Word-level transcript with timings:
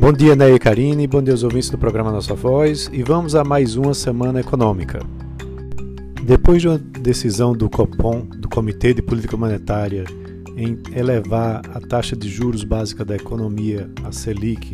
Bom 0.00 0.12
dia, 0.12 0.36
Ney 0.36 0.54
e 0.54 0.58
Karine, 0.60 1.08
bom 1.08 1.20
dia 1.20 1.34
aos 1.34 1.42
ouvintes 1.42 1.70
do 1.70 1.76
programa 1.76 2.12
Nossa 2.12 2.32
Voz 2.32 2.88
e 2.92 3.02
vamos 3.02 3.34
a 3.34 3.42
mais 3.42 3.74
uma 3.74 3.92
semana 3.92 4.38
econômica. 4.38 5.00
Depois 6.22 6.62
de 6.62 6.68
uma 6.68 6.78
decisão 6.78 7.52
do 7.52 7.68
COPOM, 7.68 8.20
do 8.24 8.48
Comitê 8.48 8.94
de 8.94 9.02
Política 9.02 9.36
Monetária, 9.36 10.04
em 10.56 10.78
elevar 10.96 11.62
a 11.74 11.80
taxa 11.80 12.14
de 12.14 12.28
juros 12.28 12.62
básica 12.62 13.04
da 13.04 13.16
economia, 13.16 13.90
a 14.04 14.12
Selic, 14.12 14.72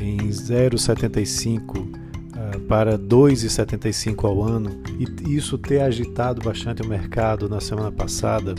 em 0.00 0.16
0,75 0.30 1.80
uh, 1.80 2.60
para 2.66 2.98
2,75 2.98 4.24
ao 4.24 4.42
ano, 4.42 4.82
e 4.98 5.36
isso 5.36 5.58
ter 5.58 5.82
agitado 5.82 6.40
bastante 6.40 6.80
o 6.80 6.88
mercado 6.88 7.50
na 7.50 7.60
semana 7.60 7.92
passada, 7.92 8.54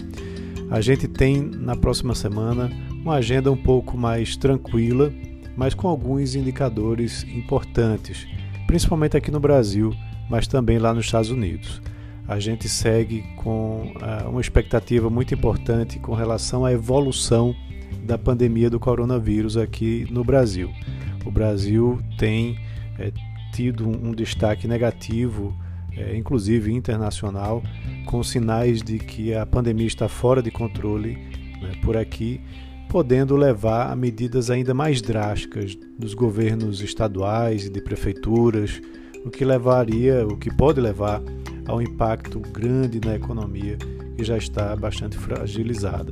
a 0.70 0.80
gente 0.82 1.08
tem 1.08 1.42
na 1.42 1.76
próxima 1.76 2.14
semana 2.14 2.72
uma 3.02 3.16
agenda 3.16 3.52
um 3.52 3.58
pouco 3.58 3.98
mais 3.98 4.38
tranquila 4.38 5.12
mas 5.56 5.74
com 5.74 5.88
alguns 5.88 6.36
indicadores 6.36 7.24
importantes, 7.24 8.28
principalmente 8.68 9.16
aqui 9.16 9.32
no 9.32 9.40
Brasil, 9.40 9.94
mas 10.30 10.48
também 10.48 10.78
lá 10.78 10.94
nos 10.94 11.06
Estados 11.06 11.30
Unidos. 11.30 11.82
A 12.28 12.40
gente 12.40 12.68
segue 12.68 13.24
com 13.38 13.94
uh, 13.96 14.30
uma 14.30 14.42
expectativa 14.42 15.10
muito 15.10 15.34
importante 15.34 16.00
com 16.00 16.14
relação 16.14 16.66
à 16.66 16.72
evolução 16.72 17.56
da 18.04 18.18
pandemia 18.18 18.70
do 18.70 18.80
coronavírus 18.80 19.58
aqui 19.58 20.08
no 20.10 20.24
Brasil. 20.24 20.72
O 21.24 21.32
Brasil 21.32 22.00
tem 22.18 22.58
é, 23.00 23.12
tido 23.54 23.88
um 23.88 24.12
destaque 24.12 24.68
negativo, 24.68 25.56
é, 25.96 26.16
inclusive 26.16 26.74
internacional, 26.74 27.64
com 28.06 28.22
sinais 28.24 28.82
de 28.82 29.00
que 29.00 29.34
a 29.34 29.46
pandemia 29.46 29.88
está 29.88 30.08
fora 30.08 30.42
de 30.42 30.52
controle 30.52 31.18
né, 31.62 31.72
por 31.82 31.96
aqui 31.96 32.42
podendo 32.90 33.36
levar 33.36 33.92
a 33.92 33.96
medidas 33.96 34.50
ainda 34.50 34.74
mais 34.74 35.02
drásticas 35.02 35.78
dos 35.98 36.14
governos 36.14 36.82
estaduais 36.82 37.66
e 37.66 37.70
de 37.70 37.82
prefeituras, 37.82 38.82
o 39.26 39.30
que 39.30 39.44
levaria, 39.44 40.26
o 40.26 40.38
que 40.38 40.54
pode 40.54 40.80
levar 40.80 41.22
a 41.66 41.76
um 41.76 41.82
impacto 41.82 42.40
grande 42.40 43.00
na 43.04 43.16
economia 43.16 43.78
que 44.16 44.24
já 44.24 44.38
está 44.38 44.76
bastante 44.76 45.18
fragilizada. 45.18 46.12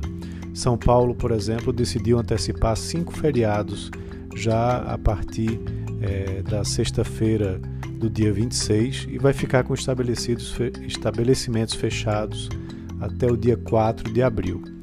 São 0.52 0.76
Paulo, 0.76 1.14
por 1.14 1.30
exemplo, 1.32 1.72
decidiu 1.72 2.18
antecipar 2.18 2.76
cinco 2.76 3.12
feriados 3.12 3.90
já 4.36 4.78
a 4.78 4.98
partir 4.98 5.60
é, 6.00 6.42
da 6.42 6.64
sexta-feira 6.64 7.60
do 7.98 8.10
dia 8.10 8.32
26 8.32 9.06
e 9.10 9.18
vai 9.18 9.32
ficar 9.32 9.64
com 9.64 9.74
estabelecidos, 9.74 10.54
estabelecimentos 10.82 11.74
fechados 11.74 12.48
até 13.00 13.26
o 13.26 13.36
dia 13.36 13.56
4 13.56 14.12
de 14.12 14.22
abril. 14.22 14.73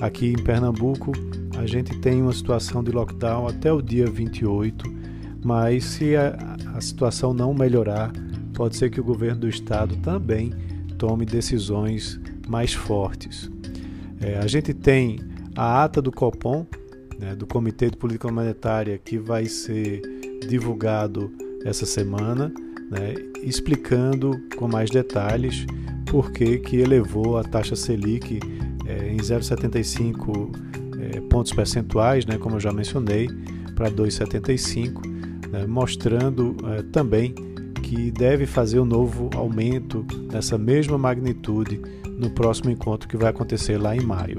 Aqui 0.00 0.28
em 0.28 0.42
Pernambuco, 0.42 1.12
a 1.58 1.66
gente 1.66 1.98
tem 1.98 2.22
uma 2.22 2.32
situação 2.32 2.84
de 2.84 2.92
lockdown 2.92 3.48
até 3.48 3.72
o 3.72 3.82
dia 3.82 4.06
28, 4.06 4.84
mas 5.44 5.84
se 5.84 6.14
a, 6.14 6.36
a 6.74 6.80
situação 6.80 7.34
não 7.34 7.52
melhorar, 7.52 8.12
pode 8.54 8.76
ser 8.76 8.90
que 8.90 9.00
o 9.00 9.04
governo 9.04 9.40
do 9.40 9.48
estado 9.48 9.96
também 9.96 10.52
tome 10.98 11.24
decisões 11.24 12.20
mais 12.46 12.72
fortes. 12.72 13.50
É, 14.20 14.38
a 14.38 14.46
gente 14.46 14.72
tem 14.72 15.18
a 15.56 15.82
ata 15.82 16.00
do 16.00 16.12
COPOM, 16.12 16.64
né, 17.18 17.34
do 17.34 17.46
Comitê 17.46 17.90
de 17.90 17.96
Política 17.96 18.30
Monetária, 18.30 18.98
que 18.98 19.18
vai 19.18 19.46
ser 19.46 20.00
divulgado 20.48 21.32
essa 21.64 21.84
semana, 21.84 22.52
né, 22.88 23.14
explicando 23.42 24.40
com 24.56 24.68
mais 24.68 24.90
detalhes 24.90 25.66
por 26.06 26.30
que, 26.30 26.58
que 26.58 26.76
elevou 26.76 27.36
a 27.36 27.44
taxa 27.44 27.74
Selic 27.74 28.40
é, 28.88 29.12
em 29.12 29.18
0,75 29.18 30.50
é, 30.98 31.20
pontos 31.20 31.52
percentuais, 31.52 32.26
né, 32.26 32.38
como 32.38 32.56
eu 32.56 32.60
já 32.60 32.72
mencionei, 32.72 33.28
para 33.76 33.90
2,75, 33.90 35.06
né, 35.50 35.66
mostrando 35.66 36.56
é, 36.64 36.82
também 36.82 37.34
que 37.82 38.10
deve 38.10 38.46
fazer 38.46 38.80
um 38.80 38.84
novo 38.84 39.30
aumento 39.34 40.04
nessa 40.32 40.58
mesma 40.58 40.98
magnitude 40.98 41.80
no 42.18 42.30
próximo 42.30 42.70
encontro 42.70 43.08
que 43.08 43.16
vai 43.16 43.30
acontecer 43.30 43.78
lá 43.78 43.96
em 43.96 44.00
maio. 44.00 44.36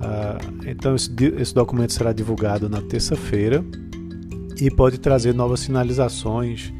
Ah, 0.00 0.38
então, 0.66 0.94
esse, 0.94 1.10
esse 1.38 1.54
documento 1.54 1.92
será 1.92 2.12
divulgado 2.12 2.68
na 2.68 2.80
terça-feira 2.82 3.64
e 4.60 4.70
pode 4.70 4.98
trazer 4.98 5.34
novas 5.34 5.60
sinalizações 5.60 6.72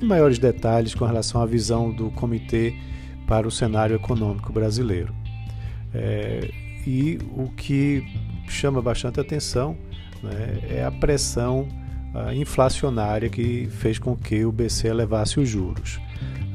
e 0.00 0.04
maiores 0.04 0.38
detalhes 0.38 0.94
com 0.94 1.04
relação 1.04 1.40
à 1.42 1.46
visão 1.46 1.90
do 1.90 2.10
comitê 2.10 2.74
para 3.26 3.46
o 3.46 3.50
cenário 3.50 3.96
econômico 3.96 4.52
brasileiro. 4.52 5.19
É, 5.94 6.50
e 6.86 7.18
o 7.36 7.48
que 7.48 8.04
chama 8.48 8.80
bastante 8.80 9.20
atenção 9.20 9.76
né, 10.22 10.60
é 10.68 10.84
a 10.84 10.90
pressão 10.90 11.68
uh, 12.14 12.32
inflacionária 12.32 13.28
que 13.28 13.68
fez 13.70 13.98
com 13.98 14.16
que 14.16 14.44
o 14.44 14.52
BC 14.52 14.88
elevasse 14.88 15.38
os 15.38 15.48
juros. 15.48 16.00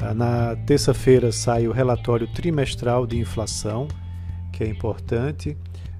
Uh, 0.01 0.13
na 0.13 0.56
terça-feira 0.56 1.31
sai 1.31 1.68
o 1.68 1.72
relatório 1.72 2.28
trimestral 2.28 3.06
de 3.06 3.18
inflação, 3.18 3.88
que 4.51 4.63
é 4.63 4.68
importante, 4.68 5.57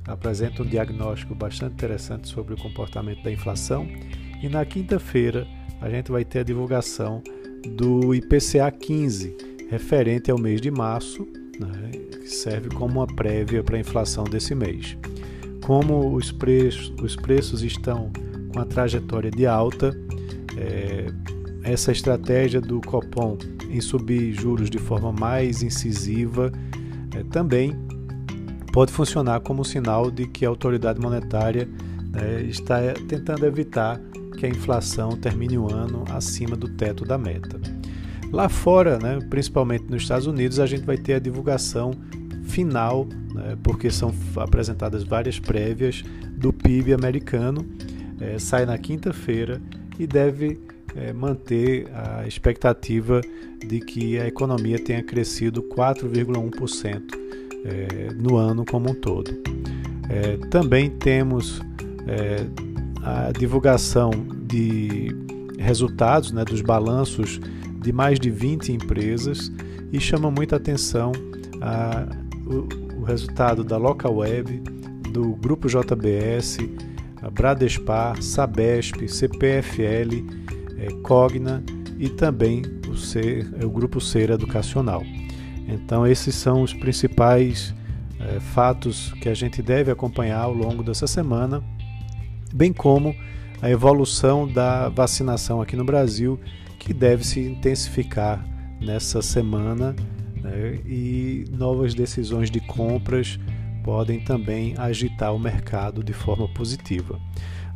apresenta 0.08 0.64
um 0.64 0.66
diagnóstico 0.66 1.34
bastante 1.34 1.74
interessante 1.74 2.28
sobre 2.28 2.54
o 2.54 2.58
comportamento 2.58 3.24
da 3.24 3.32
inflação. 3.32 3.88
E 4.42 4.48
na 4.48 4.66
quinta-feira 4.66 5.48
a 5.82 5.90
gente 5.90 6.12
vai 6.12 6.24
ter 6.24 6.40
a 6.40 6.44
divulgação 6.44 7.22
do 7.78 8.14
IPCA 8.14 8.72
15, 8.72 9.36
referente 9.70 10.30
ao 10.30 10.38
mês 10.38 10.62
de 10.62 10.70
março, 10.70 11.28
né, 11.60 12.05
que 12.26 12.32
serve 12.36 12.70
como 12.70 13.00
uma 13.00 13.08
prévia 13.08 13.64
para 13.64 13.78
a 13.78 13.80
inflação 13.80 14.24
desse 14.24 14.54
mês 14.54 14.98
como 15.66 16.14
os 16.14 16.32
preços, 16.32 16.94
os 17.02 17.16
preços 17.16 17.64
estão 17.64 18.12
com 18.54 18.60
a 18.60 18.66
trajetória 18.66 19.32
de 19.32 19.48
alta, 19.48 19.98
é, 20.56 21.08
essa 21.64 21.92
estratégia 21.92 22.62
do 22.62 22.80
Copom 22.82 23.36
em 23.72 23.82
subir 23.82 24.32
juros 24.32 24.70
de 24.70 24.78
forma 24.78 25.12
mais 25.12 25.64
incisiva 25.64 26.52
é, 27.16 27.24
também 27.24 27.76
pode 28.72 28.92
funcionar 28.92 29.40
como 29.40 29.66
sinal 29.66 30.12
de 30.12 30.28
que 30.28 30.46
a 30.46 30.50
autoridade 30.50 31.00
monetária 31.00 31.68
é, 32.14 32.44
está 32.44 32.80
tentando 33.08 33.44
evitar 33.44 34.00
que 34.38 34.46
a 34.46 34.50
inflação 34.50 35.18
termine 35.18 35.58
o 35.58 35.74
ano 35.74 36.04
acima 36.12 36.56
do 36.56 36.70
teto 36.70 37.04
da 37.04 37.18
meta. 37.18 37.60
Lá 38.36 38.50
fora, 38.50 39.00
né, 39.00 39.18
principalmente 39.30 39.86
nos 39.90 40.02
Estados 40.02 40.28
Unidos, 40.28 40.60
a 40.60 40.66
gente 40.66 40.84
vai 40.84 40.98
ter 40.98 41.14
a 41.14 41.20
divulgação 41.20 41.92
final, 42.44 43.08
né, 43.34 43.58
porque 43.64 43.90
são 43.90 44.14
apresentadas 44.36 45.06
várias 45.06 45.40
prévias 45.40 46.04
do 46.32 46.52
PIB 46.52 46.92
americano, 46.92 47.66
é, 48.20 48.38
sai 48.38 48.66
na 48.66 48.78
quinta-feira 48.78 49.62
e 49.98 50.06
deve 50.06 50.60
é, 50.98 51.14
manter 51.14 51.88
a 51.94 52.28
expectativa 52.28 53.22
de 53.66 53.80
que 53.80 54.20
a 54.20 54.28
economia 54.28 54.84
tenha 54.84 55.02
crescido 55.02 55.64
4,1% 55.64 57.02
é, 57.64 58.14
no 58.16 58.36
ano 58.36 58.66
como 58.66 58.90
um 58.90 58.94
todo. 58.94 59.32
Também 60.52 60.90
temos 60.92 61.62
a 63.02 63.32
divulgação 63.32 64.12
de 64.46 65.08
resultados 65.58 66.32
né, 66.32 66.46
dos 66.46 66.62
balanços 66.62 67.42
de 67.86 67.94
mais 67.94 68.20
de 68.20 68.32
20 68.32 68.72
empresas 68.72 69.52
e 69.94 70.00
chama 70.00 70.32
muita 70.32 70.56
atenção 70.56 71.12
a 71.62 72.08
o, 72.46 73.02
o 73.02 73.04
resultado 73.04 73.64
da 73.64 73.78
Local 73.78 74.16
Web, 74.16 74.62
do 75.12 75.36
Grupo 75.36 75.68
JBS, 75.68 76.58
a 77.22 77.30
Bradespar, 77.30 78.22
Sabesp, 78.22 79.08
CPFL, 79.08 80.24
é, 80.78 80.92
Cogna 81.04 81.64
e 81.98 82.10
também 82.10 82.64
o, 82.88 83.66
o 83.66 83.70
Grupo 83.70 84.02
Ser 84.02 84.30
Educacional. 84.30 85.04
Então, 85.68 86.06
esses 86.06 86.36
são 86.36 86.62
os 86.62 86.74
principais 86.74 87.74
é, 88.20 88.40
fatos 88.40 89.14
que 89.22 89.30
a 89.30 89.34
gente 89.34 89.62
deve 89.62 89.92
acompanhar 89.92 90.42
ao 90.42 90.54
longo 90.54 90.84
dessa 90.84 91.08
semana, 91.08 91.64
bem 92.54 92.72
como 92.72 93.16
a 93.62 93.70
evolução 93.70 94.48
da 94.48 94.90
vacinação 94.90 95.62
aqui 95.62 95.76
no 95.76 95.84
Brasil, 95.84 96.40
que 96.76 96.94
deve 96.94 97.26
se 97.26 97.40
intensificar 97.40 98.46
nessa 98.80 99.22
semana 99.22 99.96
né? 100.42 100.80
e 100.86 101.46
novas 101.52 101.94
decisões 101.94 102.52
de 102.52 102.60
compras 102.60 103.40
podem 103.84 104.20
também 104.20 104.74
agitar 104.78 105.34
o 105.34 105.40
mercado 105.40 106.04
de 106.04 106.14
forma 106.14 106.48
positiva. 106.48 107.20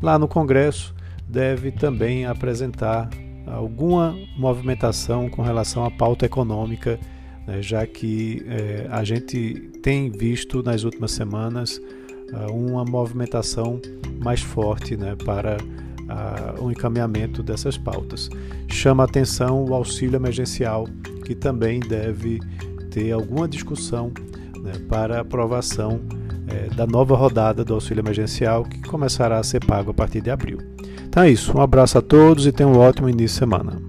Lá 0.01 0.17
no 0.17 0.27
Congresso, 0.27 0.95
deve 1.29 1.71
também 1.71 2.25
apresentar 2.25 3.09
alguma 3.45 4.17
movimentação 4.35 5.29
com 5.29 5.41
relação 5.41 5.85
à 5.85 5.91
pauta 5.91 6.25
econômica, 6.25 6.99
né, 7.45 7.61
já 7.61 7.85
que 7.85 8.43
é, 8.47 8.87
a 8.89 9.03
gente 9.03 9.71
tem 9.83 10.09
visto 10.09 10.63
nas 10.63 10.83
últimas 10.83 11.11
semanas 11.11 11.79
uh, 12.33 12.51
uma 12.51 12.83
movimentação 12.83 13.79
mais 14.23 14.41
forte 14.41 14.97
né, 14.97 15.15
para 15.15 15.57
uh, 16.09 16.63
o 16.63 16.71
encaminhamento 16.71 17.43
dessas 17.43 17.77
pautas. 17.77 18.29
Chama 18.67 19.03
atenção 19.03 19.63
o 19.65 19.73
auxílio 19.73 20.15
emergencial, 20.15 20.87
que 21.25 21.35
também 21.35 21.79
deve 21.79 22.39
ter 22.91 23.11
alguma 23.11 23.47
discussão 23.47 24.11
né, 24.61 24.73
para 24.87 25.21
aprovação 25.21 26.01
é, 26.47 26.73
da 26.73 26.87
nova 26.87 27.15
rodada 27.15 27.63
do 27.63 27.75
auxílio 27.75 28.01
emergencial 28.01 28.63
que 28.63 28.81
começará 28.81 29.37
a 29.37 29.43
ser 29.43 29.63
pago 29.63 29.91
a 29.91 29.93
partir 29.93 30.21
de 30.21 30.31
abril. 30.31 30.57
Então 31.07 31.23
é 31.23 31.29
isso, 31.29 31.55
um 31.57 31.61
abraço 31.61 31.97
a 31.97 32.01
todos 32.01 32.45
e 32.45 32.51
tenham 32.51 32.73
um 32.73 32.77
ótimo 32.77 33.09
início 33.09 33.35
de 33.35 33.39
semana. 33.39 33.88